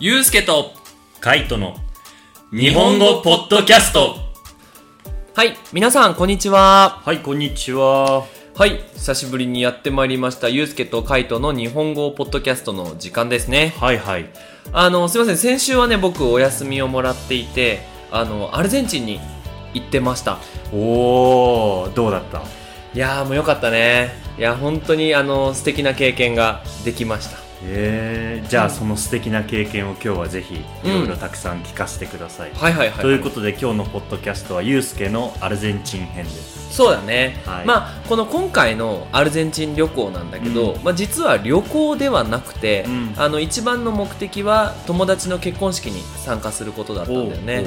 [0.00, 0.72] ゆうすけと、
[1.20, 1.76] カイトの
[2.50, 4.16] 日本語ポッドキャスト
[5.34, 7.02] はい、皆さん、こんにちは。
[7.04, 8.24] はいこんにちは
[8.56, 13.74] はい、久しぶりにやってまいりました、ゆうすけとカイトの日本語ポッドキャストの時間ですね。
[13.78, 14.30] はいはい
[14.72, 17.80] あの、すいません、先週はね、僕お休みをもらっていて、
[18.10, 19.20] あの、アルゼンチンに
[19.74, 20.38] 行ってました。
[20.72, 22.42] おーどうだった？
[22.94, 24.12] いやー、もうよかったね。
[24.38, 27.41] いや、本当に、あの、素敵な経験ができました。
[27.64, 33.02] えー、じゃあその素敵な経験を今日はぜひいろいろたくさん聞かせてください、はいはいはい。
[33.02, 36.74] ということで今日のポッドキャストはゆうすけのアルゼンチン編です。
[36.74, 37.66] そうだね、はい。
[37.66, 43.14] まあこの今回のアルゼンチン旅行なんだけど、うまあ、実は旅行ではなくて、うん。
[43.16, 47.64] あの一番の目的は友達の結婚式に参加することだったんだよね。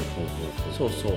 [0.78, 1.14] そうそう。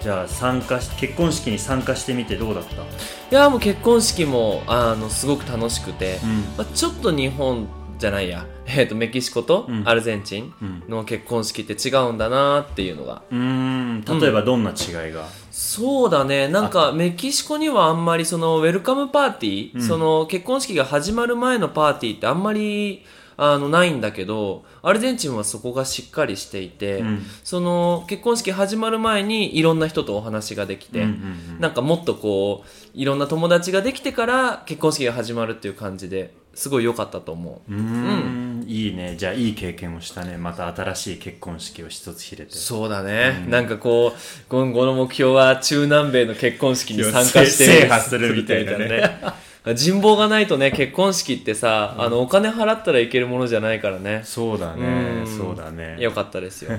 [0.00, 2.82] じゃあ参加し結婚式に参加してみてどうだった？
[2.82, 2.86] い
[3.30, 6.30] やもう結婚式もあのすごく楽しくて、うん。
[6.56, 9.82] まあ、ちょっと日本じゃないや、 えー、とメキシコとうん。
[9.86, 10.82] アルゼンチンうん。
[10.88, 13.22] の結婚式って違うんだなっていうのが。
[13.30, 14.04] うーん。
[14.20, 16.48] 例えばどんな違いが、そうだね。
[16.48, 19.82] なんかメキシコにはあんまりそのウェルカムパーティー、うん。
[19.82, 23.04] その結婚式が始まる前のパーティーってあんまり
[23.40, 27.26] あのないんだけどアルゼンチンはそこがしっかりしていて、うん。
[27.42, 31.60] その結婚式始まる前にいろんな人とお話ができて、うんうんうん。
[31.60, 37.72] なんかもっとこういろんな友達ができてから結婚式が始まるっていう感じですごい良かったと思う。
[37.72, 38.64] うーん。
[38.66, 39.14] いいね。
[39.16, 40.36] じゃあいい経験をしたね。
[40.36, 42.52] また新しい結婚式を一つ入れて。
[42.52, 43.50] そうだね、うん。
[43.50, 48.88] なんかこう今後の目標は中南米の結婚式に参加して制覇するみたいなね。
[48.88, 49.74] ね。
[49.76, 54.22] 人望がないとね結婚式ってさ、あのお金払ったらいけるものじゃないからね。
[54.24, 54.82] そうだね。
[54.84, 55.38] うん。
[55.38, 55.96] そうだね。
[56.00, 56.76] よかったですよ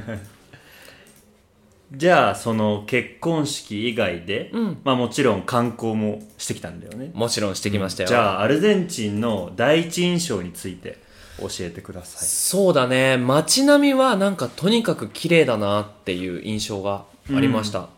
[1.92, 4.78] じゃあその結婚式以外で、うん。
[4.84, 7.12] まあもちろん観光もしてきたんだよね。
[7.14, 11.00] もちろんしてきましたよ、じゃあアルゼンチンの第一印象について
[11.40, 12.28] 教えてください。
[12.28, 13.18] そうだね。
[13.18, 17.90] 街並みはなんかとにかく綺麗だなっていう印象がありました、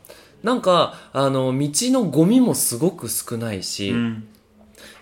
[0.42, 4.28] なんかあの道のゴミもすごく少ないし、うん。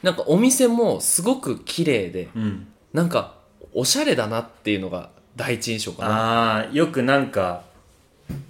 [0.02, 2.68] なんかお店もすごく綺麗でうん。
[2.92, 3.36] なんか
[3.74, 6.10] おしゃれだなっていうのが第一印象かな。
[6.10, 7.69] ああよくなんか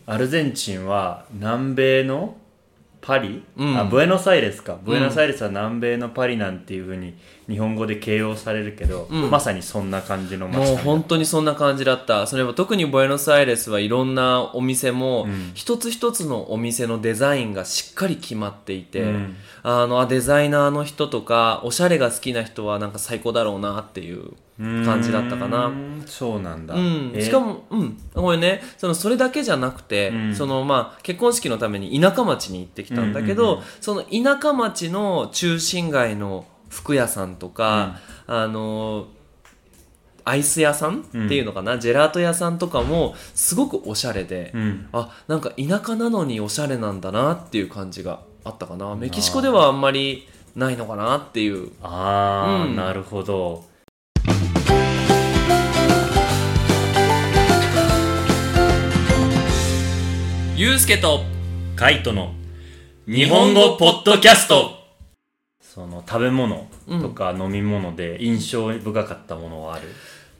[0.05, 2.35] アルゼンチンは南米の
[3.01, 3.77] パリ、うん。
[3.77, 4.77] あブエノスアイレスか。
[4.83, 7.15] ブエノスアイレスは南米のパリなんていうふうに
[7.49, 9.31] 日本語で形容されるけど、うん。
[9.31, 12.27] まさにそんな感じの街もう本当にそんな感じだった。
[12.27, 15.51] それは特にボエノスアイレスはいろんなお店も、うん。
[15.55, 19.35] 一つ一つのお店のデザインがしっかり決まっていて、うん。
[19.63, 25.71] あのあデザイナーの人とかおしゃれが好きな人はなんか最高だろうなっていう感じだったかな。
[26.05, 30.35] そうなんだ、うん、えしかも、うん、ごめんね、そのそれだけじゃなくて、うん。
[30.35, 39.07] そのまあ結婚式のために田舎町に行ってきたんだけど、その田舎町の中心街の服屋さんとか、あの
[40.23, 44.89] アイス屋さんっていうのかな、ジェラート屋さんとかもすごくおしゃれで、うん。
[44.93, 48.95] あなんか田舎なのにおしゃれなんだなっていう感じがあったかな。
[48.95, 51.71] メキシコではあんまりないのかなっていう。
[51.81, 52.75] ああ、うん。
[52.75, 53.67] なるほど。
[60.55, 61.21] ゆうすけと
[61.77, 62.33] カイトの
[63.07, 64.78] 日本語ポッドキャスト
[65.73, 66.67] その食べ物
[66.99, 69.87] とか飲み物で印象深かったものはある、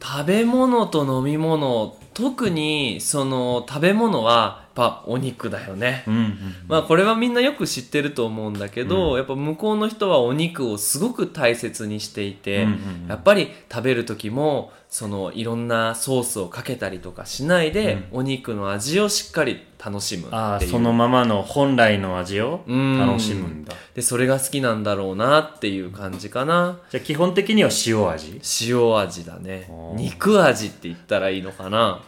[0.02, 6.36] 食べ物と飲み物特にその食べ物はやっぱお肉だよね、うんうん
[6.68, 13.08] まあこれはみんなよく知ってると思うんだけど、やっぱ向こうの人はお肉をすごく大切にしていて、うんうんうん。
[13.08, 20.36] やっぱり食べる時もそのいろんなソースをかけたりとかしないで、お肉の味をしっかり楽しむっていう。
[20.36, 23.00] ああそのままの本来の味をうん。
[23.00, 23.74] 楽しむんだ。
[23.96, 26.80] でそれが好きなんだろうなっていう感じかな。
[26.90, 28.40] じゃあ基本的には塩味？
[28.62, 29.70] 塩味だね。
[29.96, 32.02] 肉味って言ったらいいのかな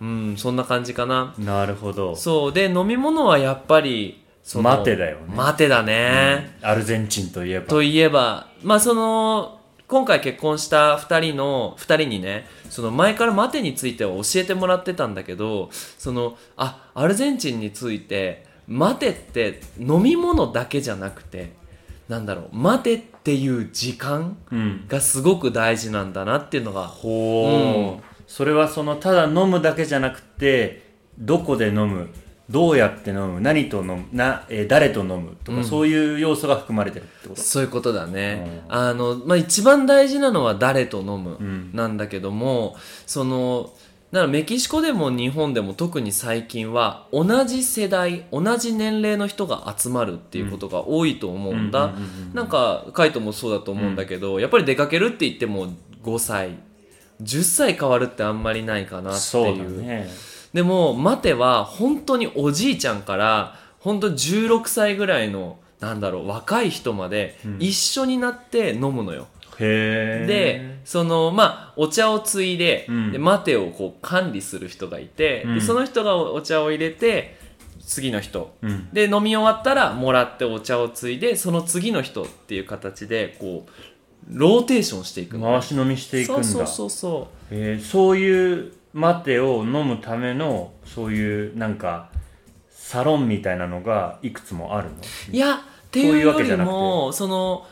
[0.00, 1.34] うんそんな感じかな。
[1.38, 2.14] なるほど。
[2.14, 2.52] そう。
[2.52, 5.22] で飲み物はやっぱりそのマテだよね。
[5.34, 7.66] マテだね、アルゼンチンといえば。
[7.66, 21.52] といえばまあその今回結婚した2人の2人にねその前からマテについては教えてもらってたんだけどそのあアルゼンチンについてマテって飲み物だけじゃなくて
[22.06, 24.84] なんだろう待てっていう時間うん。
[24.88, 30.82] がすごく大事なんだなっていうのがほう、うんそれはそのただ飲むだけじゃなくて
[31.18, 32.08] どこで飲む
[32.48, 35.64] どうやって飲む何と飲むな、えー誰と飲むとか、うん。
[35.64, 37.40] そういう要素が含まれてるってこと？
[37.42, 38.62] そういうことだね。
[38.68, 38.74] うん。
[38.74, 41.70] あの、まあ、一番大事なのは誰と飲むん。
[41.74, 42.76] なんだけども、
[43.06, 43.74] その、
[44.12, 51.84] だからメキシコでも日本でも特に最近は同じ世代、同じ年齢の人が集まるっていうことが多いと思うんだ。
[51.84, 51.90] うん。
[51.90, 51.96] うん。
[51.96, 52.02] うん。
[52.02, 52.34] うん。
[52.34, 55.68] なんか、カイトもそうだと思うんだけど、やっぱり出かけるって言っても
[56.02, 56.56] 5歳、
[57.22, 60.08] 10歳変わるってあんまりないかなってそううね。
[60.52, 67.56] でも待ては本当におじいちゃんから本当16歳ぐらいのなんだろう若い人までうん。
[67.60, 69.28] 一緒になって飲むのよ、
[69.58, 73.12] へえでそのまあお茶をついで,、うん。
[73.12, 75.54] で待てをこう管理する人がいて、うん。
[75.56, 77.36] でその人がお茶を入れて
[77.84, 78.54] 次の人。
[78.62, 78.88] うん。
[78.92, 83.70] で飲み終わったらもらってお茶をついでその次の人っていう形でこう
[84.28, 86.44] ローテーションしていくの回し飲みしていくんだ。
[86.44, 92.10] そうそうそうそえーそういうマテを飲むためのそういうなんか
[92.70, 94.96] サロンみたいなのがいくつもあるの？
[94.96, 97.66] ういやっていうよりもその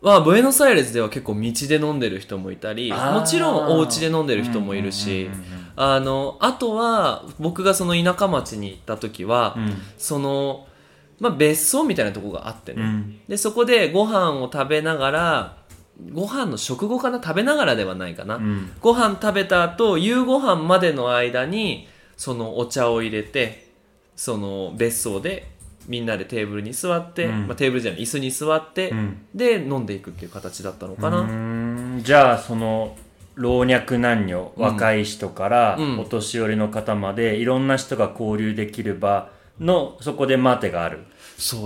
[0.00, 5.44] まあ、ブエノスアイレスでは結構道で飲んでる人もいたりもちろんお家で飲んでる人もいるしうんうんうん。
[5.76, 9.74] あのあとは僕がその田舎町に行った時は、うん。
[9.96, 10.66] その、
[11.20, 13.20] まあ、別荘みたいなとこがあってね、うん。
[13.28, 15.56] でそこでご飯を食べながら
[16.10, 17.22] ご飯の食後かな？
[17.22, 18.72] 食べながらではないかな、うん。
[18.80, 23.70] ご飯食べた後夕ご飯までの間にそのお茶を入れて
[24.16, 25.50] その別荘で
[25.88, 27.46] みんなでテーブルに座って、うん。
[27.46, 29.26] まあ、テーブルじゃない椅子に座って、うん。
[29.34, 32.96] で飲んでいくっていう形だったのかな、じゃあその
[33.34, 36.00] 老若男女若い人からうん。
[36.00, 41.04] お年寄りの方までいろんな人が交流できる場のそこでマテがある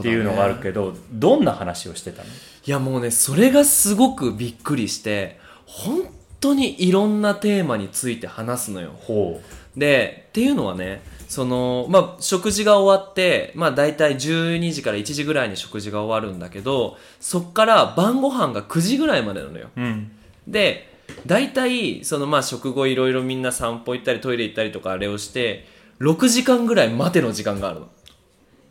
[0.00, 2.28] っていうのがあるけどどんな話をしてたの？
[2.28, 6.08] いやもうねそれがすごくびっくりして本
[6.40, 8.92] 当にいろんなテーマについて話すのよ。
[8.98, 9.40] ほ
[9.76, 19.68] でっていうのはねそのまあ食事が終わってまあ大体12時から1時ぐらいに食事が終わるんだけどそっから晩ご飯が9時ぐらいまでなのよ。
[19.76, 20.10] ううん。
[20.46, 20.94] で
[21.26, 25.66] 大体そのまあ食後いろいろみんな散歩行ったりトイレ行ったりとかあれをして
[26.00, 27.88] 6時間ぐらい待ての時間があるの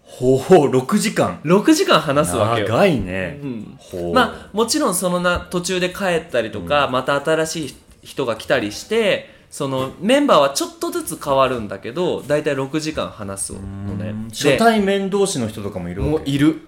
[0.05, 1.41] ほう6時間。
[1.43, 2.69] 6時間話すわけよ。
[2.69, 3.77] 長いね、うん。
[3.77, 4.13] ほう。
[4.13, 13.59] まあもちろんそのな途中で帰ったりとか、また新しい人が来たりしてそのメンバーはちょっとずつ変わるんだけど大体6時間話すの
[13.95, 14.13] ね。
[14.29, 16.61] 初対面同士の人とかもいるもういる。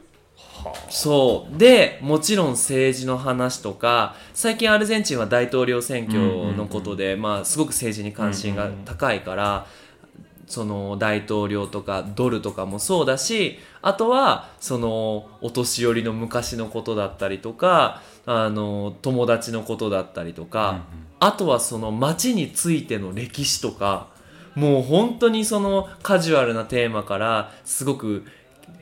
[0.90, 1.58] そう。
[1.58, 6.20] でもちろん政治の話とか最近アルゼンチンは大統領選挙
[6.54, 9.68] のことで、まあ、すごく政治に関心が高いから、
[10.48, 20.86] その大統領とかドルとかもそうだしあとはそのお年寄りの昔のことだったりとかあの友達のことだったりとか、
[21.20, 24.08] あとはその街についての歴史とか
[24.54, 28.26] もう本当にそのカジュアルなテーマからすごく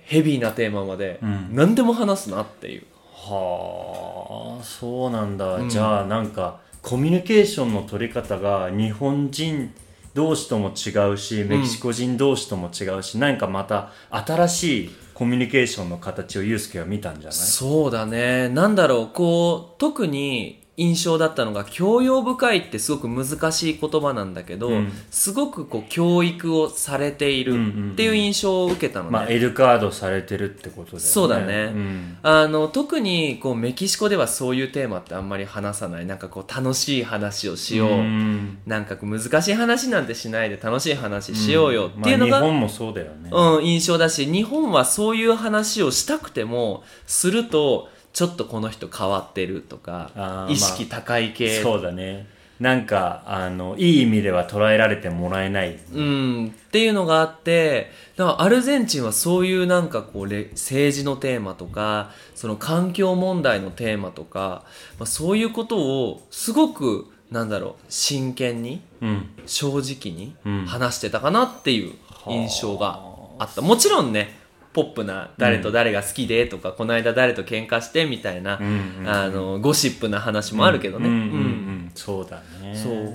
[0.04, 1.50] ヘビーなテーマまでうん。
[1.52, 2.84] 何でも話すなっていう、
[3.14, 5.70] はあそうなんだ、うん。
[5.70, 9.74] じゃあなんかコミュニケーションの取り方が日本人
[10.16, 17.38] 同士とも違うしメキシコ人同士とも違うし、なんかまた新しいコミュニケーションの形をユうスケは見たんじゃない？
[17.38, 18.50] そうだね。
[18.50, 19.08] なんだろう。
[19.14, 24.92] こう特に印象だったのが教養深いってすごく難しい言葉なんだけど、うん。
[25.10, 27.90] すごくこう教育をされていうんうんうん。
[27.90, 31.00] るっていう印象を受けたのね、まあエルカードされてるってことだよね。
[31.00, 31.66] そうだね。
[31.68, 32.18] ん。
[32.24, 36.06] あの特にこうメキシコではそういうテーマってあんまり話さない。
[36.06, 38.58] なんかこう楽しい話をしよう、ん。
[38.66, 52.28] なんか難しい話なんてしないで楽しい話しようよっていうのが、まあ、日本もそうだよね、うん、印象だし日本はそういう話をしたくてもするとちょっとこの人変わってるとか意識高い系、そうだね。
[52.62, 55.78] なんかあのいい意味では捉えられてもらえない。
[55.94, 64.64] うん、っていうのがあってだからアルゼンチンはそういうなんかこうれ政治のテーマとかその環境問題のテーマとか、
[64.98, 69.30] まあ、そういうことをすごくなんだろう真剣にうん。
[69.46, 70.66] 正直にうん。
[70.66, 71.92] 話してたかなっていう
[72.30, 73.02] 印象が
[73.40, 74.45] あった、もちろんね
[74.76, 78.66] ポップな誰と誰が好きでとか、この間誰と喧嘩してみたいな、うん
[79.00, 81.28] うんあのゴシップな話もあるけどね、うんうんうん。
[81.28, 81.92] うん。
[81.96, 82.76] そうだね。
[82.76, 83.14] そう。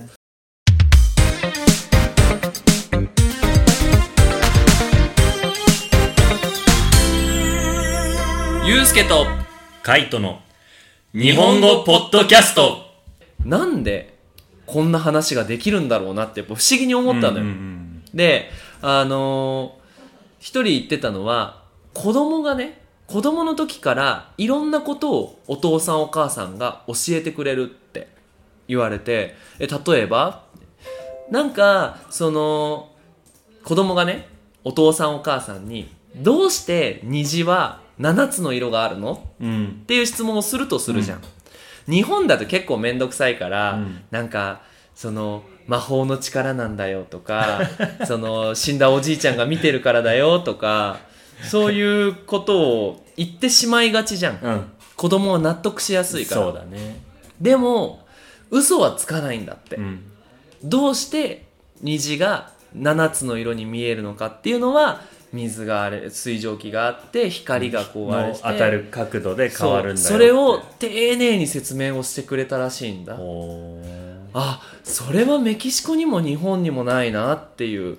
[8.65, 9.27] ゆうすけと
[9.83, 10.41] カイトの
[11.13, 12.89] 日本語ポッドキャスト。
[13.45, 14.17] なんで
[14.65, 18.03] こんな話ができるんだろうなってやっぱ不思議に思ったのよ、うんうん。
[18.15, 18.49] で
[18.81, 19.80] あのー
[20.41, 28.09] 一人言ってたのは子供がね子供の時からいろんなことをお父さんお母さんが教えてくれるって
[28.67, 30.43] 言われてえ例えば
[31.29, 32.89] なんかその
[33.63, 34.27] 子供がね
[34.63, 39.29] お父さんお母さんにどうして虹は7つの色があるの？
[39.39, 39.47] うん。
[39.47, 41.21] うんっていう質問をするとするじゃん、
[41.87, 44.01] 日本だと結構面倒くさいから、うん。
[44.09, 44.63] なんか
[44.95, 47.61] その魔法の力なんだよとか
[48.05, 50.99] その死んだおじいちゃんが見てるからだよとか
[51.49, 54.39] そういうことを言ってしまいがちじゃん。
[54.41, 54.71] うん。
[54.97, 56.41] 子供は納得しやすいから。
[56.41, 57.01] そうだね。
[57.39, 58.05] でも
[58.49, 60.03] 嘘はつかないんだって、うん。
[60.61, 61.45] どうして
[61.81, 65.01] 虹が7つの色に見えるのかっていうのは
[65.31, 73.15] 水があれ水蒸気があって光がこうあれ当たる角度で変わるんだよそれを丁寧に説明をしてくれたらしいんだ
[74.33, 77.97] あそれはメキシコにも日本にもないなっていう。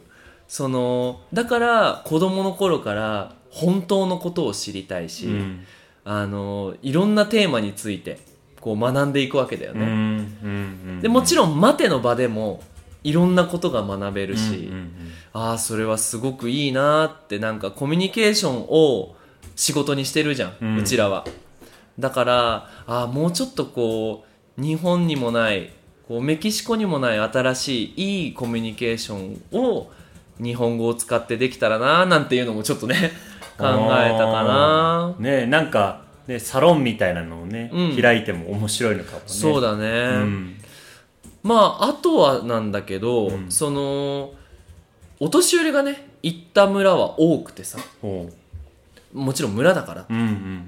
[0.49, 5.65] そのだから子供の頃から本当のことを知りたいし、うん。
[6.05, 8.19] あのいろんなテーマについて
[8.61, 9.99] こう学んでいくわけだよね、うんうんう
[10.99, 12.63] んでもちろん待ての場でも
[13.03, 14.93] いろんなことが学べるし、うんうん
[15.35, 19.17] ああそれはすごくいいなってなんかコミュニケーションを
[19.57, 21.25] 仕事にしてるじゃん、ううんちらは。
[21.99, 24.27] だからああもうちょっとこ
[24.59, 25.73] う日本にもない
[26.13, 29.91] こうメキシコにもない新しいいいコミュニケーションを
[30.39, 33.13] 日本語を使ってできたらななんていうのもちょっとね
[33.57, 35.15] 考えたかな。
[35.19, 37.97] ねなんか、ね、サロンみたいなのをね、うん。
[37.97, 39.23] 開いても面白いのかもね。
[39.27, 39.91] そうだね、う
[40.25, 40.57] ん。
[41.43, 43.51] まああとはなんだけど、うん。
[43.51, 44.35] その
[45.19, 47.79] お年寄りがね行った村は多くてさ。
[48.03, 48.29] ほ
[49.15, 50.03] もちろん村だから。
[50.03, 50.67] ううんうん。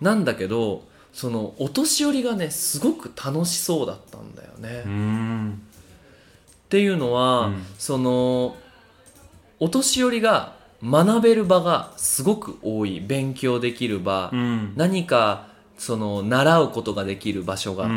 [0.00, 0.84] なんだけど
[1.16, 5.62] そのお年寄りがねすごく楽しそうだったんだよね、っん。
[6.68, 7.66] ていうのは、うん。
[7.78, 8.54] その
[9.58, 13.00] お年寄りが学べる場がすごく多い。
[13.00, 14.74] 勉強できる場、うん。
[14.76, 15.46] 何か
[15.78, 17.96] その習うことができる場所が、うんうん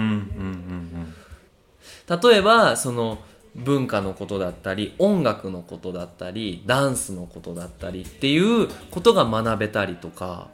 [2.08, 2.22] うん。
[2.32, 3.18] 例えばその
[3.54, 10.48] 文化のことだったり音楽のことだったりダンスのことだったりっていうことが学べたりとか。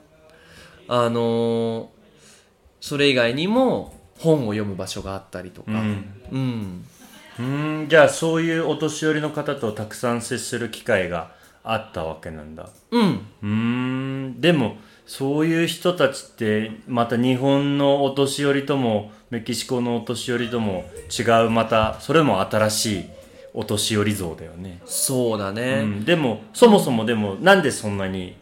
[0.87, 1.94] あのー
[2.85, 6.05] それ以外にも本を読む場所があったりとか、うん。
[6.31, 6.85] うん。
[7.39, 7.41] う
[7.85, 7.87] ん。
[7.89, 11.31] じゃあそういうお年寄りの方とたくさん接する機会が
[11.63, 12.69] あったわけなんだ。
[12.91, 13.01] うん。
[13.41, 14.39] うーん。
[14.39, 14.77] でも
[15.07, 23.05] そういう人たちってまた日本のお年寄りともメキシコのお年寄りとも違うまたそれも新しい
[23.55, 28.35] お年寄り像だよね、そうだね、うん、でもそもそもでもなんでそんなに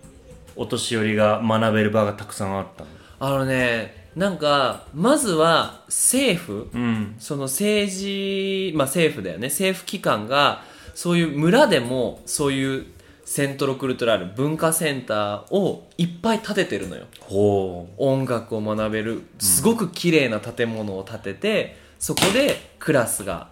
[0.55, 2.89] お年寄りが学べる場がたくさんあったの？
[3.19, 7.15] あのねなんかまずは政府うん。
[7.19, 9.47] その政治まあ政府だよね。
[9.47, 12.85] 政府機関がそういう村でもそういう
[13.25, 17.05] セントロクルトラル文化センターをいっぱい建ててるのよ。
[17.21, 23.49] ほ音楽を学べるすごく綺麗な建物を建ててそこでクラスが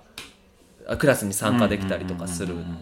[0.87, 2.53] あクラスにう参加できたりとかする。
[2.53, 2.77] っうんうんうん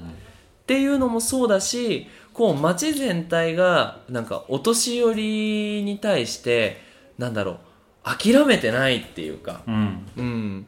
[0.70, 6.80] ていうのもそうだしこう街全体がなんかお年寄りに対して
[7.18, 7.60] なんだろう
[8.04, 9.62] 諦めてないっていうか。
[9.68, 9.76] うん。
[9.76, 10.06] うん。
[10.18, 10.68] うん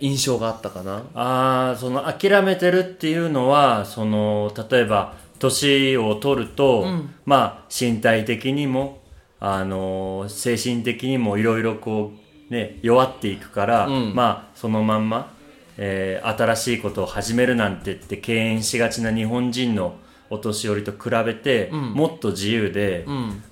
[0.00, 1.02] 印象があったかな。
[1.14, 7.14] ああその諦めてるっていうのはその例えば年を取ると、うん。
[7.24, 9.00] まあ身体的にも
[9.40, 12.12] あの精神的にもいろいろこ
[12.50, 14.14] うね弱っていくから、うん。
[14.14, 15.34] まあそのまんま、
[15.76, 19.96] えー新しいことを始めるなんてって敬遠しがちな日本人の
[20.30, 21.92] お年寄りと比べて、うん。
[21.94, 23.42] もっと自由で、うん。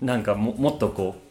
[0.00, 1.27] なんかももっとこう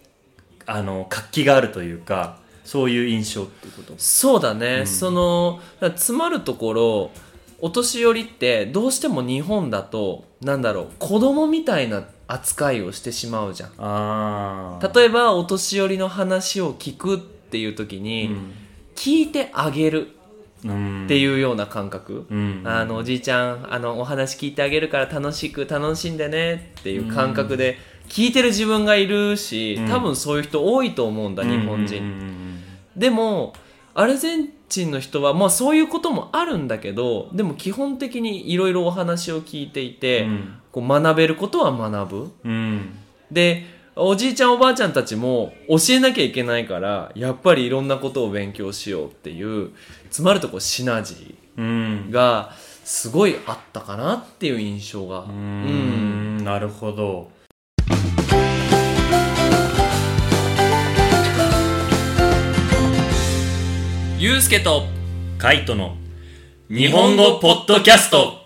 [0.68, 3.94] あの活気があるというかそういう印象っていうこと？
[3.98, 7.12] そうだね、そのだから詰まるところ
[7.60, 13.70] お年寄りってどうしても日本だとなんだろう子供みたいな扱いをしてしまうじゃん。
[13.78, 18.36] ああ例えばお年寄りの話を聞くっていう時に、
[18.96, 20.10] 聞いてあげる
[20.66, 21.06] うん。
[21.06, 22.64] っていうような感覚、うん。
[22.66, 27.78] あのおじいちゃんあのお話聞いてあげるから楽しく楽しんでねっていう感覚で
[28.10, 29.88] 聞いてる自分がいるし、うん。
[29.88, 32.38] 多分そういう人多いと思うんだ、日本人、うんうんうん
[32.96, 33.54] でも
[33.94, 40.54] アルゼンチンの人は、まあ、そういうこともあるんだけどでも基本的にいろいろお話を聞いていて、うん。
[40.72, 42.32] こう学べることは学ぶ。
[42.44, 42.96] うん。
[43.32, 49.72] でおじいちゃんおばあちゃんたちも教えなきゃいけないからやっぱりいろんなことを勉強しようっていう
[50.12, 51.66] つまるとこうシナジうん。
[52.10, 52.52] ーが
[52.84, 55.22] すごいあったかなっていう印象が。
[55.22, 56.44] うーん。
[56.44, 57.32] なるほど
[64.20, 64.82] ゆうすけと
[65.38, 65.96] カイトの
[66.70, 68.42] 日本語ポッドキャスト。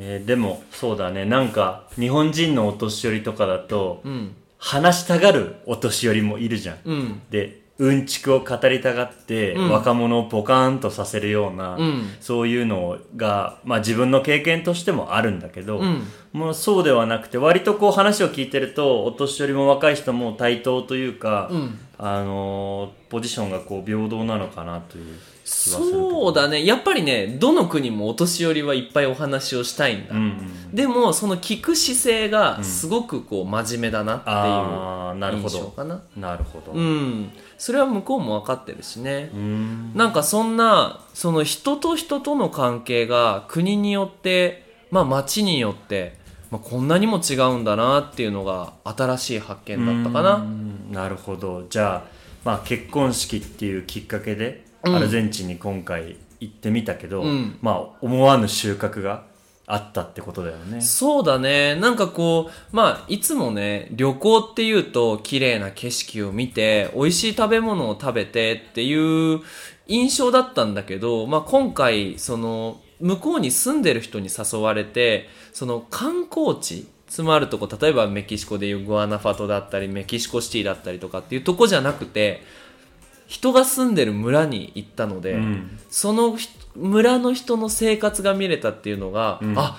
[0.00, 1.24] えーでもそうだね。
[1.24, 4.34] なんか日本人のお年寄りとかだとうん。
[4.58, 6.78] 話したがるお年寄りもいるじゃん。
[6.84, 7.22] うん。
[7.30, 9.70] でうんちくを語りたがって、うん。
[9.70, 12.10] 若者をポカーンとさせるような、うん。
[12.20, 16.02] そういうのが、まあ、自分の経験としてもあるんだけど、うん。
[16.32, 26.64] もうそうではなくて割とこう話を聞いてるとお年寄りも若い人も対等というか、うんあのーポジションがこう平等なのかなというそうだね。
[26.64, 36.02] やっぱりねどの国もお年寄りはいっぱいお話をしたいんだ、うんうんでもその聞く姿勢がすごくこう真面目だなってあーなるほいう印象どかな。
[36.16, 36.72] なるほど。
[36.72, 37.30] うん。
[37.58, 39.30] それは向こうも分かってるしね。
[39.36, 39.92] ん。
[39.94, 46.16] なんかそんなその人と人との関係が国によってまあ町によって、
[46.50, 50.46] まあ、こんなにも違うんだなっていうのが新しい発見だったかうな。
[50.92, 51.66] んなるほど。
[51.68, 52.10] じゃあ、
[52.44, 54.96] まあ、結婚式っていうきっかけでうん。
[54.96, 57.58] アルゼンチンに今回行ってみたけど、うん。
[57.60, 59.24] まあ、思わぬ収穫が
[59.66, 60.80] あったってことだよね。
[60.80, 61.76] そうだね。
[61.76, 69.40] なんかこう、まあ、いつもね、旅行っていうと、綺麗な景色を見て、美味しい食べ物を食べてっていう
[69.86, 82.42] 印象だったんだけど、まあ今回、その、向こうに住んでる人に誘われて、その観光地、つまるとこ、例えばメキシコでいうグアナファトだったり、メキシコシティだったりとかっていうとこじゃなくて、
[83.26, 85.78] 人が住んでる村に行ったので、うん。
[85.90, 89.54] そのひ村の人の生活が見れたっていうのが、うん。
[89.58, 89.76] あ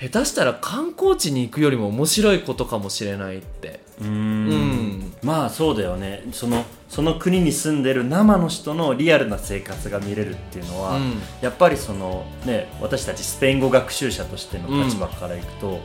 [0.00, 3.80] 下手したら観光地に行くよりも面白いことかもしれないって。
[4.00, 4.48] うん。
[4.48, 5.12] ん。
[5.22, 6.28] まあそうだよね。
[6.32, 11.20] そのその国に住んでる生の人のリアルな生活が見れるっていうのは、うん。
[11.42, 15.80] やっぱりそのね私たちスペイン語学習者としての立場からいくと、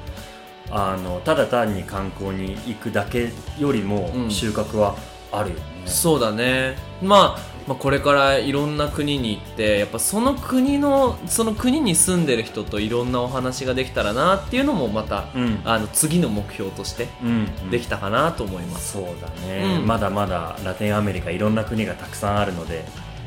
[0.71, 4.31] あのただ単に観光に行くだけよりもうん。
[4.31, 4.95] 収穫は
[5.31, 15.59] あるよね、そうだね、まあ、まあこれからいろんな国に行ってやっぱその国のその国に住んでる人といろんなお話ができたらなっていうのもまた、うん。
[15.65, 19.87] あの次の目標としてうんできたかなと思います、そうだね、うん。
[19.87, 22.85] まだまだラテンアメリカいろんな国がたくさんあるので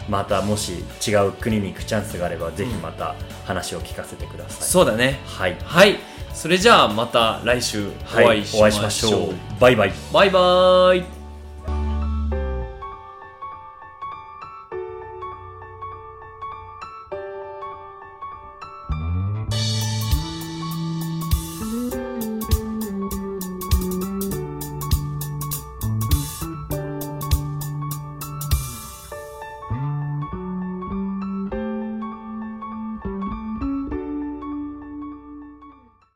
[0.08, 5.20] またもし違う国に行くチャンスがあればぜひまた話を聞かせてください、そうだね。
[5.26, 5.96] はい、はい。
[6.32, 9.60] それじゃあまた来週おはい、会いしましょう,、お会いしましょう。
[9.60, 9.92] バイバイ。
[10.12, 11.17] バイバイ